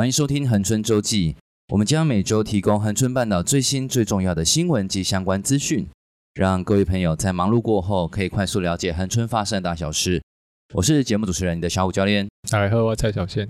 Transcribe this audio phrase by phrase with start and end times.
[0.00, 1.36] 欢迎收听恒春周记。
[1.68, 5.86] 我们将每周提供恒春半岛最新最重要的新闻及相关资讯，
[6.32, 10.22] 让各位朋友在忙碌过后可以快速了解恒春发生的大小事。
[10.72, 13.46] 我是节目主持人你的小五教练，大家好，我蔡小宪。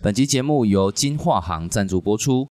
[0.00, 2.48] 本集节目由金化行赞助播出。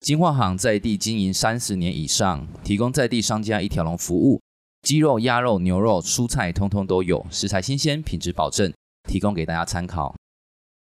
[0.00, 4.40] 金化行在地经营三十年以上，提供在地商家一条龙服务，
[4.82, 8.72] 鸡肉、鸭肉、牛肉、蔬菜通通都有，食材新鲜，品质保证，
[9.08, 10.12] 提供给大家参考。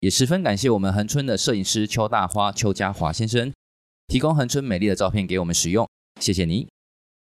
[0.05, 3.51] 也十分感谢我们恒春的摄影师邱大花、邱家华先生，
[4.07, 5.89] 提供恒春美丽的照片给我们使用，
[6.21, 6.69] 谢谢你。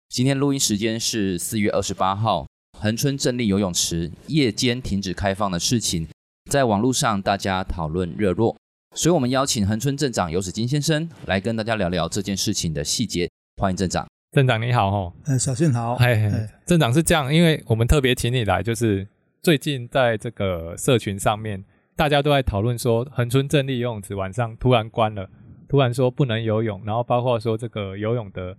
[0.09, 2.47] 今天录音时间是四月二十八号，
[2.81, 6.09] 恒春镇立游泳池夜间停止开放的事情，
[6.51, 8.57] 在网络上大家讨论热络，
[8.95, 13.29] 所以我们邀请恒春镇长游子金先生来跟大家聊聊这件事情的细节。
[13.61, 19.07] 欢迎镇长，镇长你好哦，哎，小信好，哎，镇长是这样，因为我们特别请你来，就是
[19.43, 21.62] 最近在这个社群上面。
[21.97, 25.28] 大家都在讨论说，恒春镇立游泳池晚上突然关了，
[25.69, 28.56] 突然说不能游泳，然后包括说这个游泳的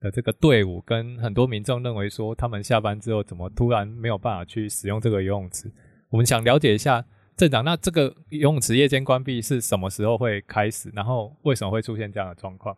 [0.00, 5.70] 的这个队伍跟很多民众认为说，他们下班之后怎么突然没有办法去使用这个游泳池？
[6.08, 7.04] 我们想了解一下
[7.36, 10.90] 镇长，那这个游泳池夜间关闭是什么时候会开始？
[10.94, 12.74] 然后为什么会出现这样的状况？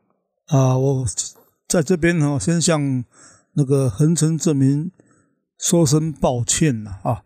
[0.48, 1.05] 啊，我
[1.69, 3.05] 在这边呢，先向
[3.55, 4.91] 那个恒春镇民
[5.58, 7.23] 说声抱歉了啊。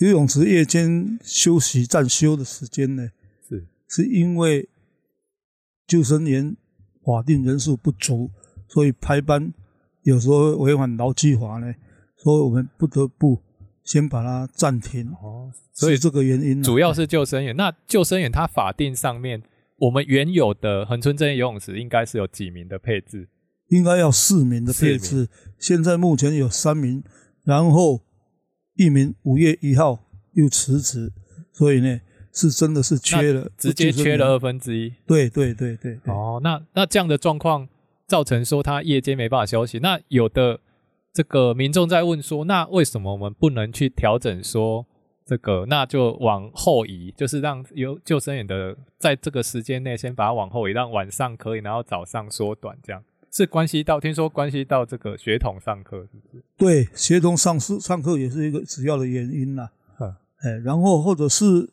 [0.00, 3.10] 游泳池夜间休息暂休的时间呢，
[3.46, 4.66] 是是因为
[5.86, 6.56] 救生员
[7.04, 8.30] 法定人数不足，
[8.66, 9.52] 所以排班
[10.04, 11.74] 有时候违反劳基法呢，
[12.16, 13.42] 所以我们不得不
[13.84, 15.06] 先把它暂停。
[15.22, 17.54] 哦，所以这个原因主要是救生员。
[17.54, 19.42] 那救生员他法定上面，
[19.76, 23.28] 我们原有的恒春镇立游泳池应该是有几名的配置？
[23.68, 25.28] 应该要四名的配置，
[25.58, 27.04] 现在目前有三名，
[27.44, 28.00] 然后。
[28.74, 31.12] 一名五月一号又辞职，
[31.52, 32.00] 所以呢，
[32.32, 34.92] 是真的是缺了，直接缺了二分之一。
[35.06, 36.12] 对对对对，对。
[36.12, 37.68] 哦，那那这样的状况
[38.06, 39.78] 造成说他夜间没办法休息。
[39.80, 40.60] 那有的
[41.12, 44.86] 这个民众在问说，那为什么我们不能去调整说
[45.26, 45.66] 这个？
[45.66, 53.02] 那就往后移，就是让有救生员的在这个时间内先把它往后移，让晚上可以，然后早上缩短这样。
[53.32, 56.42] 是关系到，听说关系到这个学童上课，是不是？
[56.56, 59.70] 对，学童上课上课也是一个主要的原因啦。
[60.00, 61.70] 嗯，哎，然后或者是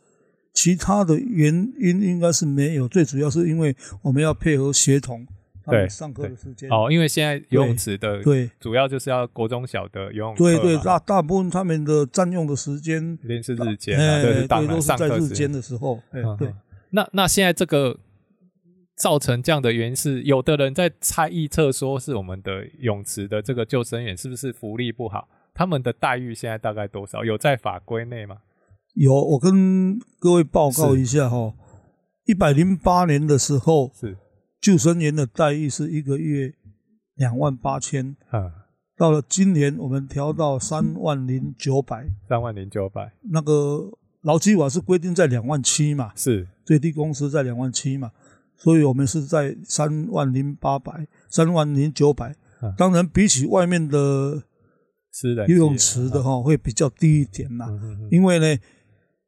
[0.54, 2.88] 其他的原因，应该是没有。
[2.88, 5.26] 最主要是因为我们要配合学童
[5.66, 6.70] 他们上课的时间。
[6.70, 10.44] 哦，因为现在游泳池的对，主要就是要国中小的游泳课。
[10.44, 16.00] 对对，大大部分他们的占用的时间，一定是日间，啊，对，对，都是在日间的时候。
[16.12, 16.54] 哎，对。
[16.92, 17.98] 那那现在这个。
[18.98, 25.30] 造成这样的原因是，有的人在猜臆测说是我们的泳池的这个救生员是不是福利不好？
[25.54, 27.24] 他们的待遇现在大概多少？
[27.24, 28.38] 有在法规内吗？
[28.96, 31.54] 有，我跟各位报告一下哈。
[32.26, 34.18] 一百零八年的时候，是
[34.60, 36.54] 救生员的待遇是一个月
[37.16, 38.18] 两万八千。
[38.30, 38.52] 啊，
[38.98, 42.08] 到了今年我们调到三万零九百。
[42.28, 43.14] 三万零九百。
[43.32, 43.92] 那个
[44.22, 46.12] 劳基法是规定在两万七嘛？
[46.16, 48.12] 是最低工资在两万七嘛？
[48.58, 52.36] 所以我们是在三万零八百，三万零九百。
[52.76, 54.44] 当然，比起外面的
[55.48, 57.70] 游泳池的话，会比较低一点啦。
[58.10, 58.60] 因为呢，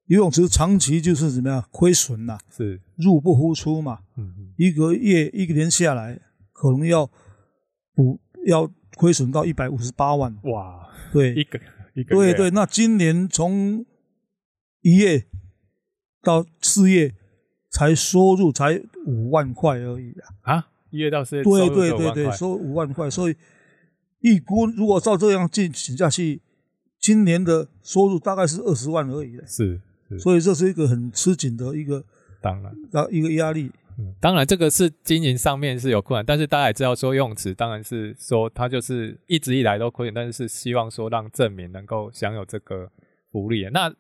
[0.08, 4.00] 游泳池长期就是怎么样亏损呐，是入不敷出嘛。
[4.58, 6.20] 一个月一个年下来，
[6.52, 7.06] 可能要
[7.94, 10.36] 补要亏损到一百五十八万。
[10.46, 11.60] 哇，对，一个
[11.94, 12.50] 一个对对。
[12.50, 13.86] 那今年从
[14.82, 15.28] 一月
[16.24, 17.14] 到四月。
[17.70, 20.14] 才收入才五万块而已
[20.44, 20.56] 啊！
[20.56, 23.36] 啊，一月到四月，对对对对，收五万块，所以
[24.22, 26.42] 预估如果照这样进行下去，
[27.00, 29.38] 今年的收入大概是二十万而已。
[29.46, 32.04] 是，是，所以这是一个很吃紧的一个，
[32.42, 32.74] 当然，
[33.12, 33.72] 一个压力。
[34.00, 42.90] 嗯，当然这个是经营上面是有困难，但是大家也知道说，游泳池当然是说他就是一直以来都亏损，但是是希望说让证明能够享有这个
[43.32, 43.68] 福利。
[43.72, 43.94] 那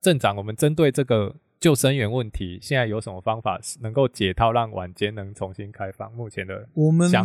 [0.00, 1.36] 镇长，我们针对这个。
[1.60, 6.10] 救生员问题，现在有什么方法能够解套，让晚间能重新开放？
[6.14, 7.20] 目前的我们在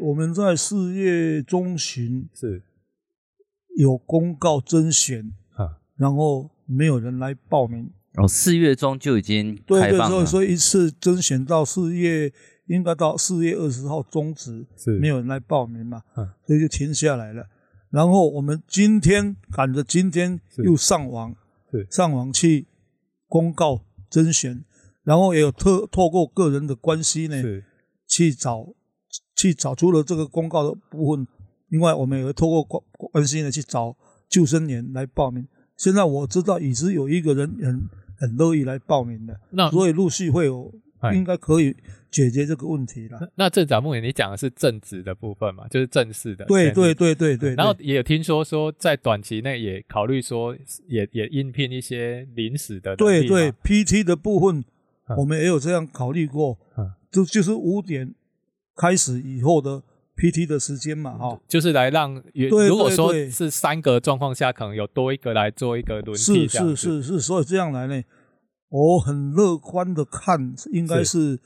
[0.00, 2.60] 我们在四月中旬是
[3.76, 7.88] 有公告甄选，啊，然后没有人来报名。
[8.16, 10.08] 哦，四月中就已经开放了。
[10.08, 12.32] 对对，所以一次甄选到四月，
[12.66, 16.02] 应该到四月二十号终止，是没有人来报名嘛？
[16.16, 17.46] 嗯，所以就停下来了。
[17.90, 21.36] 然后我们今天赶着今天又上网，
[21.70, 22.66] 是上网去。
[23.28, 24.64] 公告甄选，
[25.02, 27.42] 然后也有透透过个人的关系呢，
[28.06, 28.74] 去找
[29.34, 31.26] 去找出了这个公告的部分。
[31.68, 33.96] 另外，我们也会透过关关系呢去找
[34.28, 35.46] 救生员来报名。
[35.76, 39.40] 现在我知道已经有一个人很很乐意来报名的。
[39.50, 40.72] 那所以陆续会有，
[41.12, 41.76] 应该可以
[42.16, 43.30] 解决这个问题了。
[43.34, 46.46] 那镇长目前你讲的是正职的部分嘛，就是正式的。
[46.46, 47.54] 对对对对对。
[47.54, 50.56] 然后也有听说说，在短期内也考虑说
[50.88, 52.96] 也，也也应聘一些临时的。
[52.96, 54.64] 对对，PT 的部分，
[55.18, 56.58] 我们也有这样考虑过。
[56.78, 58.14] 嗯，就就是五点
[58.74, 59.82] 开始以后的。
[60.18, 68.02] PT 的时间嘛，哈，就是来让，如果说是三个状况下，可能有多一个来做一个轮替，是是是是，所以这样来呢，
[68.70, 71.38] 我很乐观的看，应该是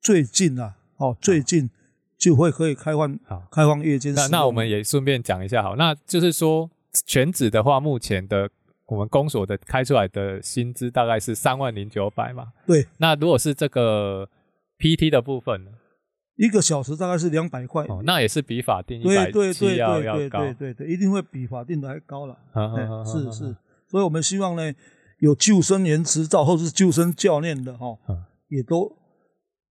[0.00, 1.70] 最近啊，哦，最近
[2.16, 4.14] 就会可以开放，好，开放夜间。
[4.14, 6.70] 那那我们也顺便讲一下，好，那就是说
[7.04, 8.48] 全职的话，目前的
[8.86, 12.86] 我们公所的开出来的薪资大概是三万零九百嘛，对。
[12.98, 14.28] 那如果是这个
[14.78, 15.70] PT 的部分呢？
[16.36, 22.36] 一个小时大概是两百块，哦，那也是比法定一百七要要高，对对对，一定会比法定的还高了。
[23.06, 23.56] 是是，
[23.88, 24.70] 所以我们希望呢，
[25.20, 27.96] 有救生员执照或是救生教练的哈，
[28.48, 28.94] 也都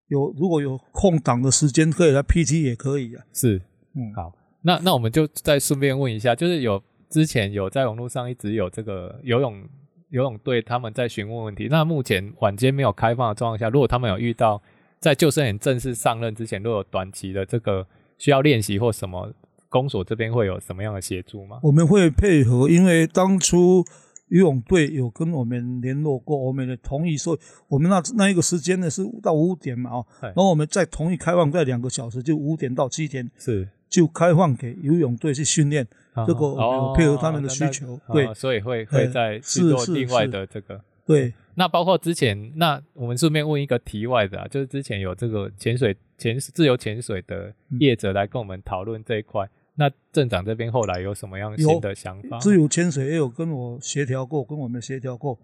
[0.07, 3.23] 有，如果有空档的时间可以来 PT 也可以啊。
[3.33, 3.61] 是，
[3.95, 9.63] 嗯，好，那那我们就再顺便问一下，就是有之前有在网络上一直有这个游泳
[10.09, 14.61] 游泳队他们在询问问题，那目前晚间没有开放的状况下，如果他们有遇到。
[14.97, 17.85] 在救生员正式上任之前，如果有短期的这个
[18.17, 19.31] 需要练习或什么，
[19.69, 21.59] 公所这边会有什么样的协助吗？
[21.61, 23.85] 我们会配合，因为当初
[24.29, 27.37] 游泳队有跟我们联络过，我们的同意说，
[27.67, 33.69] 我们那那一个时间呢是到五点嘛，哦，然后我们再同意开放在两个小时，就五点到七点，是。
[33.87, 35.87] 就开放给游泳队去训练，
[36.27, 41.33] 这个有配合他们的需求，对，所以会会再去做另外的这个，对。
[41.53, 52.39] 那包括之前，那我们顺便问一个题外的啊，就是之前有这个潜水潜自由潜水的业者来跟我们讨论这一块，嗯、那镇长这边后来有什么样新的想法？
[52.39, 55.37] 自由潜水也有跟我协调过，跟我们协调过。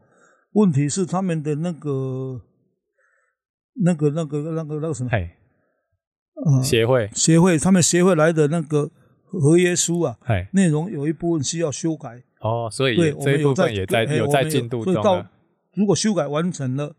[0.54, 2.42] 问题是他们的那个、
[3.84, 5.10] 那个、那个、那个、那个什么？
[6.64, 8.90] 协会协会，他们协会来的那个
[9.26, 10.18] 合约书啊，
[10.54, 12.24] 内容有一部分需要修改。
[12.40, 15.26] 哦，所以这一部分也在有在进度中。
[15.76, 16.96] 如果修改完成了，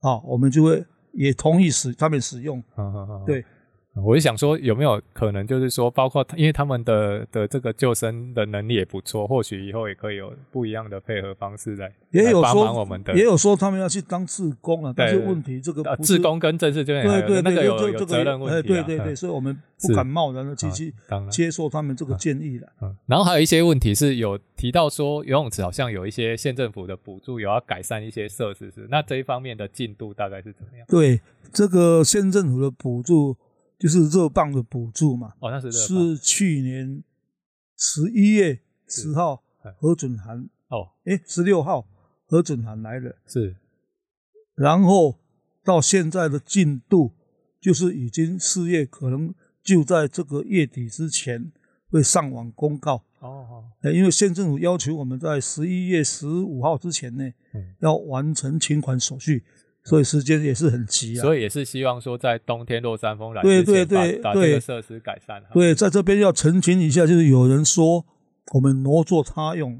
[0.00, 0.84] 啊，我们就会
[1.14, 2.62] 也同意使他们使用。
[2.74, 3.44] 好好好，对。
[3.94, 13.14] 我就想说，有没有可能就是说，包括因为他们的的这个救生的能力也不错，或许以后也可以有不一样的配合方式来也有帮忙我们的。
[13.14, 18.68] 也有说他们要去当志工啊，但是问题这个志工跟正式就业对对对，那个有有责任问题。
[18.68, 20.94] 对对对，所以我们不敢贸然的去去
[21.30, 22.66] 接受他们这个建议的。
[22.80, 30.86] 嗯，然后还有一些问题是有提到说游泳池好像有一些县政府的补助，有要改善一些设施是，那这一方面的进度大概是怎么样？
[30.88, 31.20] 对，
[31.52, 33.36] 这个县政府的补助。
[33.82, 37.02] 就是热棒的补助嘛，哦，那是是去年
[37.76, 39.42] 十一月十号
[39.80, 41.88] 核准函哦，哎，十六号
[42.26, 43.56] 核准函来了，是，
[44.54, 45.18] 然后
[45.64, 47.10] 到现在的进度
[47.60, 49.34] 就是已经四月，可能
[49.64, 51.50] 就在这个月底之前
[51.90, 59.42] 会上网公告哦，因为县政府要求我们在十一月十五号之前呢，嗯，要完成请款手续。
[59.84, 65.42] 所以时间也是很急啊，所以也是希望说在冬天落山风来对对对，把这个设施改善。
[65.52, 68.04] 对，在这边要澄清一下，就是有人说
[68.54, 69.76] 我们挪作他用，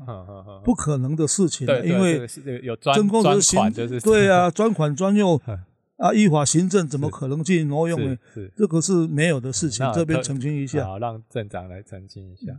[0.64, 2.26] 不可能的事情，因为
[2.62, 5.40] 有专专款就是对啊， 专款专用
[5.98, 8.16] 啊，依法行政怎么可能去挪用呢？
[8.56, 12.52] 这个是没有的事情，这边澄清一下，好，让镇长来澄清一下。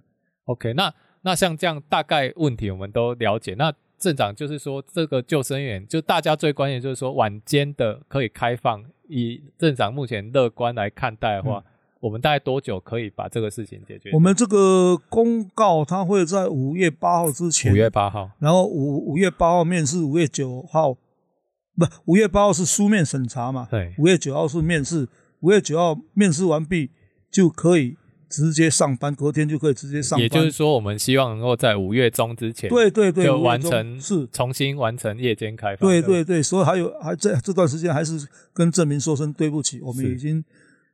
[0.46, 3.74] OK，那那像这样大概问题我们都了解，那。
[4.04, 8.84] 镇长就是说，这个救生员就大家最关心，就是说晚间的可以开放。
[9.08, 11.64] 以镇长目前乐观来看待的话，嗯、
[12.02, 14.10] 我们大概多久可以把这个事情解决？
[14.12, 17.72] 我们这个公告它会在五月八号之前。
[17.72, 23.70] 五月八号，然后五五月八号面试，五月九号不，五月八号是书面审查嘛？
[23.72, 25.08] 对，五月九号是面试，
[25.40, 26.92] 五月九号面试完毕
[27.32, 27.96] 就可以。
[28.34, 30.24] 直接上班，隔天就可以直接上班。
[30.24, 35.88] 也就是说，我们希望能够在五月中之前，对对对，就完成是重新完成夜间开放。
[35.88, 40.44] 对对对，所以还有还这这段时间，还是跟证明说声对不起，我们已经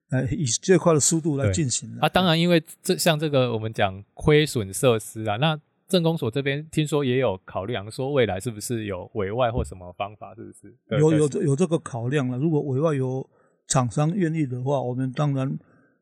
[0.10, 2.00] 呃以最快的速度来进行了。
[2.02, 10.76] 啊，当然，因为这像这个我们讲亏损设施啊，那政工所这边听说也有考量，说未来是不是有委外或什么方法，是不是？
[11.00, 12.38] 有有有这个考量了。
[12.38, 13.26] 如果委外有
[13.66, 15.58] 厂商愿意的话，我们当然。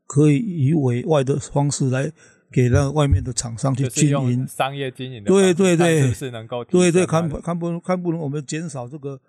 [0.08, 2.12] 可以以委外的方式来
[2.50, 6.64] 给那外面的厂商去经营商业经营的，对对对，是不是能够？
[6.64, 9.20] 对对，看看不看不能，我们减少这个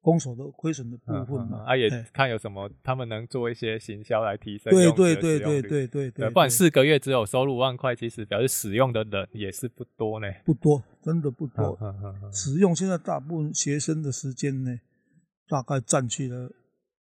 [0.00, 4.72] 公所的亏损的部分嘛，啊也看有什么他们能做一些行销来提升。
[4.72, 10.28] 对对对对对对对，不然四个月只有收入五万块，其实表示使用的人也是不多呢。
[10.44, 11.76] 不多，真的不多。
[12.32, 14.78] 使用现在大部分学生的时间呢，
[15.48, 16.48] 大概占据了。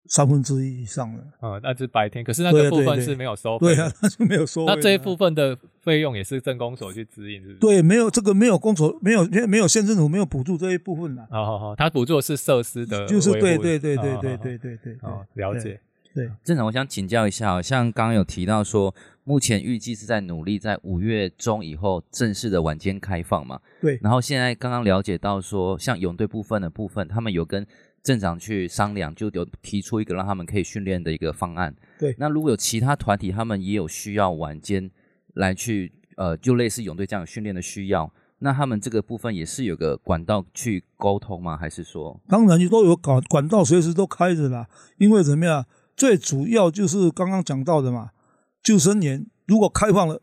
[0.08, 4.72] 三分之一以上了，嗯，那是白天，可是那个部分是没有收费，对啊，那就没有收费。
[4.75, 7.58] 那这一部分的费用也是政公所去指引，是不是？
[7.58, 11.26] 对，没有这个没有公所没有没有县政府没有补助这一部分的。
[11.30, 14.96] 好好好，他补助的是设施的，就是对对对对对对对对对。
[15.02, 15.80] 哦，了解。
[16.16, 18.94] 对，镇长，我想请教一下，像刚刚有提到说，
[19.25, 23.61] 目前预计是在努力在五月中以后正式的晚间开放嘛？
[23.80, 23.99] 对。
[24.02, 27.66] 然后现在刚刚了解到说，像泳队部分的部分，他们有跟。
[28.02, 31.75] 镇长去商量，就有提出一个让他们可以训练的一个方案。
[31.99, 34.88] 对，那如果有其他团体，他们也有需要晚间
[35.35, 38.08] 来去，呃，就类似泳队这样训练的需要，
[38.38, 41.56] 那他们这个部分也是有个管道去沟通吗？
[41.56, 42.20] 还是说？
[42.28, 44.68] 当然，你都有管管道，随时都开着啦。
[44.99, 45.66] 因为怎么样？
[45.96, 48.10] 最主要就是刚刚讲到的嘛，
[48.62, 50.20] 救生员如果开放了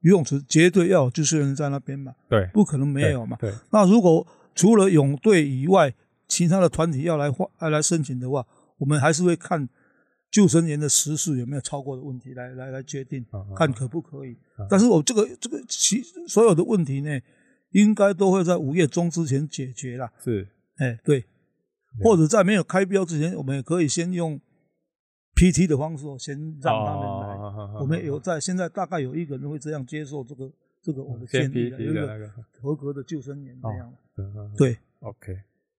[0.00, 2.14] 游泳池，绝对要有救生员在那边嘛。
[2.28, 3.36] 对，不可能没有嘛。
[3.40, 3.50] 对。
[3.50, 5.94] 对，那如果除了泳队以外，
[6.28, 8.46] 其他的团体要来换，要来申请的话，
[8.78, 9.68] 我们还是会看
[10.30, 13.24] 救生员的时数有没有超过的问题来来来决定，
[13.56, 14.36] 看可不可以。
[14.68, 17.20] 但是我这个这个其所有的问题呢，
[17.70, 20.12] 应该都会在五月中之前解决啦。
[20.22, 21.24] 是，哎，对，
[22.02, 24.40] 或者在没有开标之前，我们也可以先用
[25.34, 27.80] PT 的方式，先让他们来。
[27.80, 30.50] 我们有在现在大概有一个人会这样接受这个
[30.80, 33.92] 这个我的建议的，有一个合格的救生员这样。
[34.56, 35.36] 对，OK。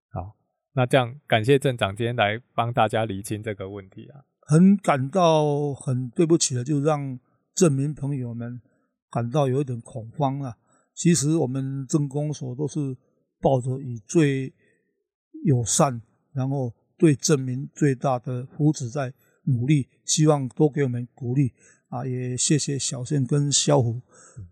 [0.09, 0.35] 好，
[0.73, 7.17] 那这样感谢镇长今天来帮大家理清这个问题啊，很感到很对不起的，就让
[7.53, 8.61] 镇民朋友们
[9.09, 10.57] 感到有一点恐慌啊。
[10.93, 12.95] 其实我们镇公所都是
[13.41, 14.53] 抱着以最
[15.43, 16.01] 友善，
[16.33, 19.13] 然后对镇民最大的福祉在
[19.45, 21.53] 努力，希望多给我们鼓励
[21.89, 22.05] 啊！
[22.05, 24.01] 也谢谢小宪跟萧虎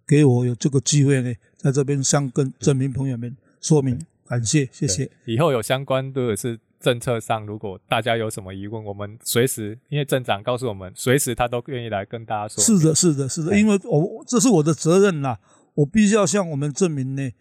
[0.07, 3.99] 给我有这个机会呢，在这边向跟证明朋友们说明。
[4.25, 5.11] 感谢，谢谢。
[5.25, 12.63] 以后有相关的是政策上，如果大家有什么疑问，我们随时，因为镇长告诉我们，随时他都愿意来跟大家说。
[12.63, 15.37] 是的，是的，是的，因为我这是我的责任呐，
[15.75, 17.31] 我必须要向我们证明呢，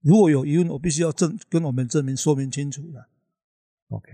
[0.00, 3.06] 如果有疑问，我必须要证跟我们证明说明清楚的。
[3.88, 4.10] OK，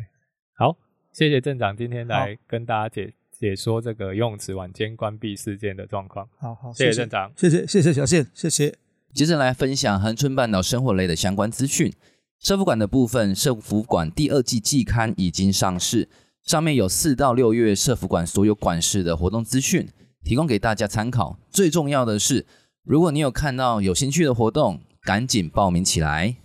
[0.54, 0.76] 好，
[1.12, 6.28] 谢谢镇长今天来跟大家解解说这个游泳池晚间关闭事件的状况。
[6.38, 8.74] 好好，谢谢镇长，谢谢谢谢小宪，谢谢。
[9.12, 11.92] 接着来分享恒春半岛生活类的相关资讯。
[12.38, 16.08] 社福馆的部分，社福馆第二季季刊已经上市，
[16.44, 19.88] 上面有四到六月社福馆所有馆事的活动资讯，
[20.22, 21.38] 提供给大家参考。
[21.50, 22.46] 最重要的是，
[22.84, 26.36] 如果你有看到有兴趣的活动，赶紧报名起来。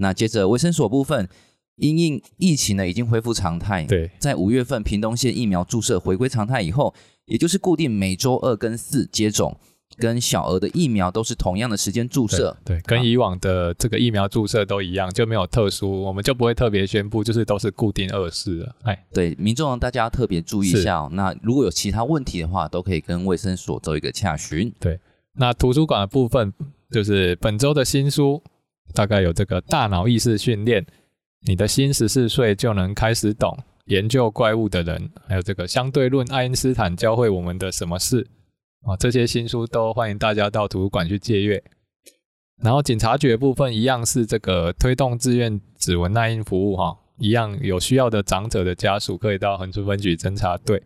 [0.00, 1.28] 那接着卫生所部分，
[1.78, 3.84] 因应疫情呢已经恢复常态。
[3.84, 6.94] 对，在五月份屏东县疫苗注射回归常态以后，
[7.26, 9.56] 也就是固定每周二跟四接种。
[9.96, 18.76] 跟小儿的疫苗都是同样的时间注射，对，对，跟以往的这个疫苗注射都一样，就没有特殊，我们就不会特别宣布，就是都是固定二四了。
[18.82, 21.08] 哎，对，民众大家特别注意一下哦。
[21.12, 24.72] 那如果有其他问题的话，都可以跟卫生所做一个洽询。
[24.78, 25.00] 对，
[25.32, 26.52] 那图书馆的部分
[26.92, 28.40] 就是本周的新书，
[28.94, 30.86] 大概有这个大脑意识训练，
[31.46, 38.26] 你的心十四岁就能开始懂，研究怪物的人，还有这个相对论，爱因斯坦教会我们的什么事。
[38.82, 41.62] 啊，这些新书都欢迎大家到图书馆去借阅。
[42.62, 50.82] 然后警察局的部分一样是这个推动自愿指纹捺印服务哈，一样有需要的长者的家属可以到恒春分局侦查队。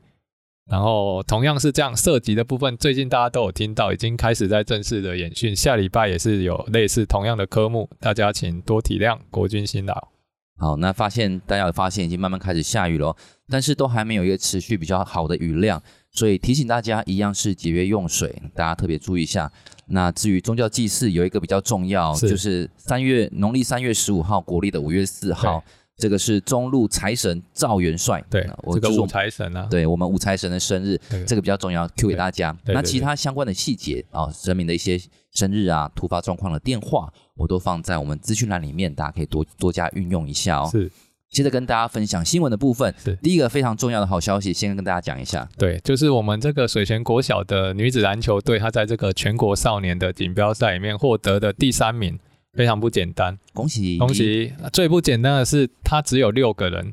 [0.71, 10.12] 然后同样是这样，涉及的部分最近大家都有听到，已经开始在正式的演训，下礼拜也是有类似同样的科目，大家请多体谅，国军辛劳。
[10.57, 13.17] 好，那发现大家有发现已经慢慢开始下雨了，
[13.49, 15.83] 但是都还没有一个持续比较好的雨量。
[16.13, 19.51] 所以提醒大家，一样是节约用水，大家特别注意一下。
[19.87, 25.65] 那至于宗教祭祀，有一个比较重要，是就是三月农历三月十五号，国历的五月四号，
[25.97, 32.57] 这个是中路财神赵元帅，对，我这个武财神啊，对我们五财神的生日，这个比较重要，Q 给大家。
[32.67, 35.01] 那其他相关的细节啊，人民的一些
[35.33, 40.69] 生日啊、突发状况的电话，我都放在我们资讯栏里面，大家可以多多加运用一下哦。
[40.73, 40.91] 是。
[41.31, 45.49] 接着跟大家分享新闻的部分，是第一个非常重要的好消息，先跟大家讲一下。
[45.57, 52.19] 对，就是我们这个水泉国小的女子篮球队，她在这个全国少年的锦标赛里面获得的第三名，
[52.55, 54.53] 非常不简单，恭喜恭喜！
[54.73, 56.93] 最不简单的是，他只有六个人，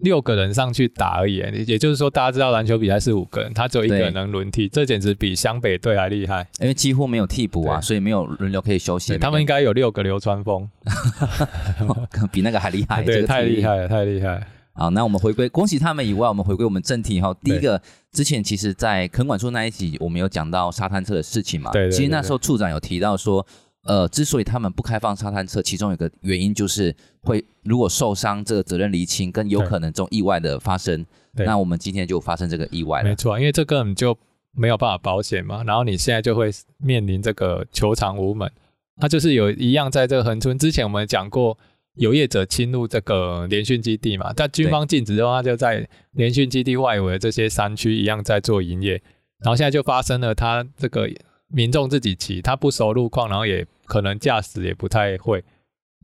[0.00, 1.36] 六个人上去打而已，
[1.66, 9.16] 也就是说，大家知道篮球比赛是五个人，他只有一个人能轮替，这简直比湘北队还厉害，因为几乎没有替补啊，所以没有轮流可以休息。
[9.16, 10.68] 他们应该有六个流川枫，
[12.30, 14.46] 比那个还厉害， 对，太厉害了，太厉害了。
[14.74, 17.34] 好，那我们回归，恭喜他们以外，我们回归我们正题哈。
[17.42, 17.80] 第一个，
[18.12, 23.46] 之前其实，在垦管处那一集，我们有讲到沙滩车的事情嘛，对，其实那时候处长有提到说。
[23.88, 33.08] 呃，之所以他们不开放沙滩车，其中有一个原因就是会如果受伤，这个责任厘清跟有可能这种意外的发生，那我们今天就发生这个意外了。
[33.08, 34.14] 没错，因为这个你就
[34.52, 38.50] 没有办法保险嘛，然后你现在就会面临这个球场无门。
[39.00, 41.56] 它就是有一样，在这个恒春之前我们讲过，
[41.94, 49.00] 有业者侵入这个联训基地嘛，但军方禁止的话，就在联训基地外围的这些山区一样在做营业，
[49.38, 51.08] 然后现在就发生了，他这个
[51.48, 53.66] 民众自己骑，他不熟路况，然后也。
[53.88, 55.42] 可能驾驶也不太会，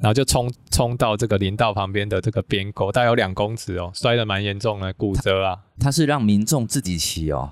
[0.00, 5.60] 然后就冲冲到这个林道旁边的这个边沟，大概有两公尺哦，摔得蛮严重的，骨折啊。
[5.78, 7.50] 他是让民众自己骑哦，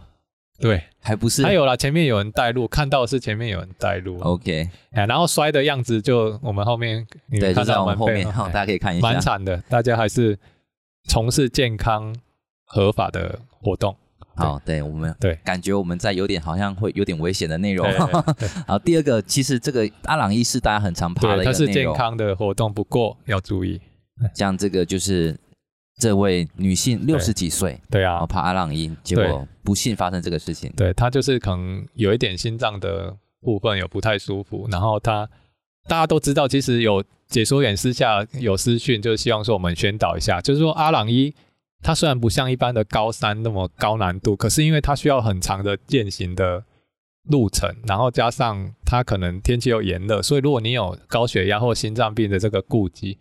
[0.58, 1.42] 对，还不是？
[1.42, 4.18] 还有啦，前面有人带路，看到的是前面有人带路。
[4.20, 9.58] OK，然后摔的样子就我们后面你们看到我们后面，好，大家可以看一下，蛮惨的。
[9.68, 10.38] 大家还是
[11.11, 12.16] 从事健康
[12.64, 13.94] 合法的活动。
[14.34, 17.86] 好，对我们对感觉我们在有点好像会有点危险的内容。
[18.66, 23.80] 好，第二个其实这个阿朗伊是大家很常爬的一个内容，它是健康的活动，不过要注意。
[24.34, 25.38] 像这个就是
[25.98, 30.72] 这位女性六十几岁，对啊，爬阿朗伊，结果不幸发生这个事情。
[30.76, 35.28] 对，她就是可能有一点心脏的部分有不太舒服，然后她
[35.88, 41.34] 大家都知道，其实有解说员私下有私讯，就是希望说我们宣导一下，就是说阿朗壹。
[41.82, 46.62] 它虽然不像一般的高山那么高难度，可是因为它需要很长的健行的
[47.28, 53.18] 路程，然后加上它可能天气又炎热，所以如果你有高血压或心脏病的这个顾忌，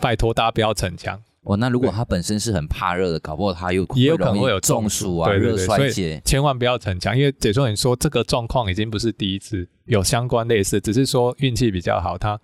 [0.00, 1.22] 拜托大家不要逞强。
[1.44, 7.16] 哦，那如果他本身是很怕热的，搞不好他又也有可能会有中暑啊、热衰竭，千万不要逞强。
[7.16, 12.40] 因为解说员说这个状况已经不是第一次有相关类似，只是说运气比较好，他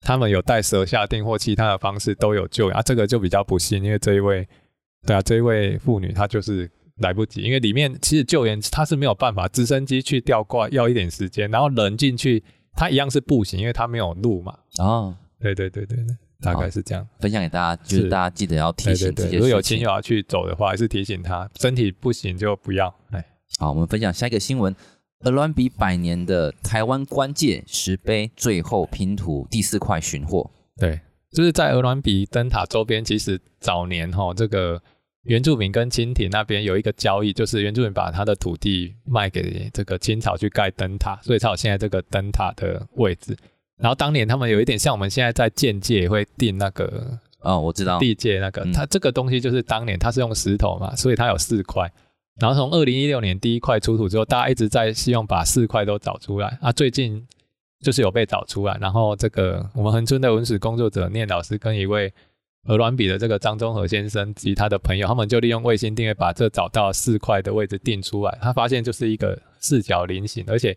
[0.00, 4.46] 他们有带蛇下定或其他的方式都有救啊，这个就比较不幸，因为这一位。
[5.08, 14.54] 对啊，这一位妇女她就是来不及，因为里面其实救援她是没有办法，直升机去吊挂要一点时间，然后人进去，她一样是步行，因为她没有路嘛。
[14.78, 16.06] 哦，对对对对对，
[16.42, 17.08] 大概是这样。
[17.20, 19.38] 分享给大家，就是大家记得要提醒这些事情。
[19.38, 22.94] 如果有亲友要去走的话，还是提醒他，身体不行就不要。
[23.12, 23.24] 哎，
[23.58, 24.76] 好，我们分享下一个新闻：
[25.20, 30.50] 鹅銮比百年的台湾关界石碑最后拼图第四块寻获。
[30.76, 31.00] 对。
[31.30, 34.82] 就是在鹅銮比灯塔周边，其实早年哈，这个
[35.28, 43.36] 原住民跟清廷那边有一个交易，就是原住民把他的土地卖给这个清朝去盖灯塔，所以才有现在这个灯塔的位置。
[43.76, 51.92] 然后当年他们有一点像我们现在在建界也会定那个哦，我知道地界那个，它这个东西就是当年它是用石头嘛，所以它有四块。
[52.40, 57.26] 然后从二零一六年第一块出土之后，大家一直在希望把四块都找出来啊，最近。
[57.80, 62.12] 就是有被找出来，然后这个我们恒春的文史工作者念老师跟一位
[62.68, 68.38] 鹅銮鼻的这个张忠和先生及他的朋友，他们就利用卫星定位把这找到四块的位置定出来。
[68.42, 70.76] 他发现就是一个四角菱形，而且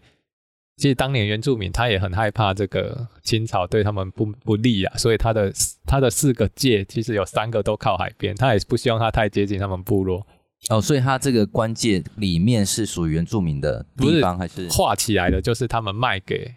[0.78, 5.52] 其实当年原住民他也很害怕这个清朝对他们不不利啊，所以他的
[5.86, 10.26] 他的四个界其实有三个都靠海边，他也不希望他太接近他们部落。
[10.70, 15.42] 哦，所以他这个关界里面是属于原住民的地方，还是画起来的？
[15.42, 16.54] 就是他们卖给。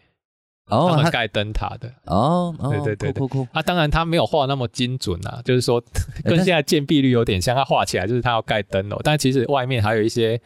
[0.67, 5.83] 哦，他们盖灯塔的哦，对对对对，啊，当然他没有画那么精准啊，就是说
[6.25, 10.41] 跟现在建蔽率有点像，他画起来就是他要盖灯笼，但其实外面还有一些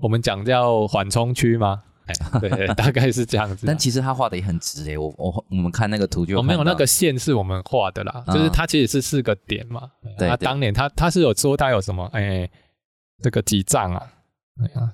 [0.00, 1.82] 我们讲叫缓冲区吗？
[2.06, 3.64] 哎，对， 大概是这样子。
[3.66, 9.88] 但其实他画的也很直诶，我我我们看那个图就我没有那个线是我们画的啦，就是它其实是四个点嘛。
[10.18, 12.48] 对，他当年他他是有说他有什么哎，
[13.22, 14.02] 这个几丈啊？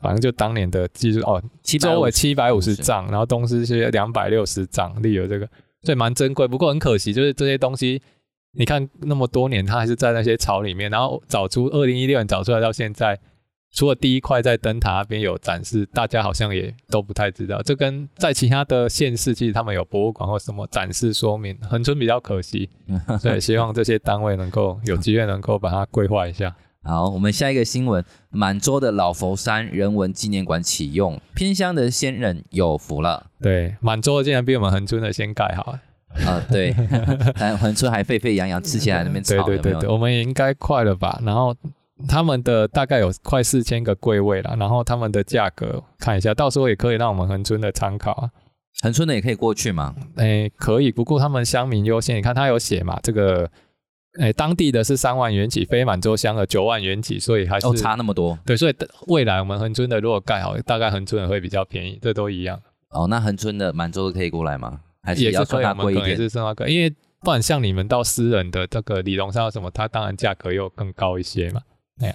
[0.01, 1.42] 反正就当年的技术哦，
[1.81, 5.49] 周围七百五十丈，然后东西是两百六十丈，立有这个，
[5.83, 6.47] 所以蛮珍贵。
[6.47, 8.01] 不过很可惜，就是这些东西，
[8.53, 10.90] 你看那么多年，它还是在那些草里面。
[10.90, 13.18] 然后找出二零一六年找出来到现在，
[13.73, 17.61] 除了第一块在灯塔那边有展示，大家好像也都不太知道。
[17.61, 21.59] 这跟在其他的县市，其实他们有博物馆或什么展示说明。
[21.62, 22.71] 恒春比较可惜，
[23.21, 26.55] 所以希望这些单位能够有机会能够把它规划一下。
[26.88, 33.27] 好，我们下一个新闻：满洲的老佛山人文纪念馆启用，偏乡的先人有福了。
[33.42, 35.79] 对，满洲竟然比我们恒春的先盖好。
[36.27, 36.74] 啊，对，
[37.38, 39.35] 但恒村还沸沸扬扬，吃起来那边吵。
[39.44, 41.20] 对对对对，我们也应该快了吧？
[41.22, 41.55] 然后
[42.09, 48.31] 他们的大概有快四千个柜位了，然后他们的价格看一下，到时候也可以让我们恒村的参考啊。
[48.81, 49.94] 恒村的也可以过去吗？
[50.16, 53.51] 哎，可以，不过他们乡民优先，你看他有写嘛，这个。
[54.18, 58.37] 哎，当地的是三万元起，非满洲乡的九万元起，所以还是、哦、差那么多。
[58.44, 58.75] 对，所以
[59.07, 62.61] 未来我们恒春的如果盖好，大概恒春的会比较便宜，这都一样。
[62.90, 64.81] 哦，那恒春的满洲的可以过来吗？
[65.03, 66.09] 还是要算它贵一点？
[66.09, 71.61] 也是算它贵，因为不然像你们到私人的这个里龙山什么，它当然价格又更高一些嘛。
[72.01, 72.14] 哎呀，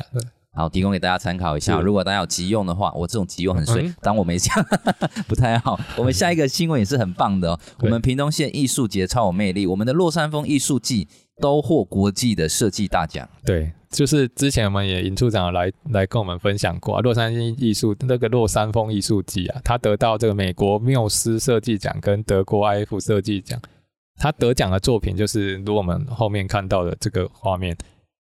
[0.56, 1.79] 好，提供给大家参考一下。
[1.79, 4.63] 如果大家有急用的话，我这种急用很水，嗯、当我没讲，
[5.27, 5.79] 不太好。
[5.95, 7.60] 我们下一个新闻也是很棒的哦。
[7.79, 11.08] 我们屏东县艺术节超有魅力，我们的落山风艺术季。
[11.43, 13.27] 都获国际的设计大奖。
[13.43, 23.60] 对，就是之前我们也尹处长来来跟我们分享过，啊，洛杉矶艺术那个洛山风艺术季啊，他得到这个美国缪斯设计奖跟德国 IF 设计奖。
[24.15, 27.75] 他得奖的作品就是如我们后面看到的这个画面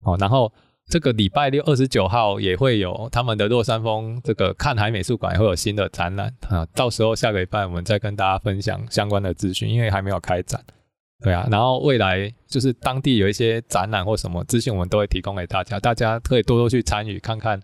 [0.03, 0.15] 哦。
[0.21, 0.53] 然后
[0.91, 6.67] 这个礼拜六二十九号也会有他们的洛山风这个看海美术馆会有新的展览啊。
[6.75, 10.63] 到时候下个礼拜我们再跟大家分享相关的资讯，因为还没有开展。
[11.23, 17.61] 对啊，然后未来就是当地有一些展览或什么资讯，我们都会提供给大家，大家可以多多去参与看看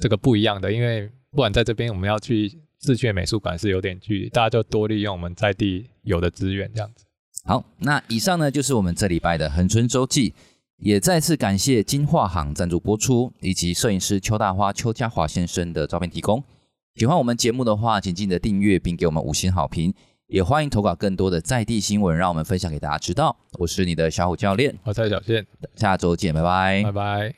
[0.00, 0.72] 这个不一样的。
[0.72, 7.04] 因为不管在这边我们要去市区美术馆是有点距离，大家就多利用我们在地有的资源这样子。
[7.44, 10.32] 好，那以上呢就是我们这礼拜的恒春周记，
[10.78, 16.42] 也再次感谢金画行赞助播出，以及摄影师邱大花邱家华先生的照片提供。
[16.94, 19.92] 喜欢我们节目的话，请记得订阅并给我们五星好评。
[20.28, 23.36] 也欢迎投稿更多的在地新闻，让我们分享给大家知道。
[23.58, 27.34] 我是你的小虎教练，我是蔡小健，下周见，拜拜，拜拜。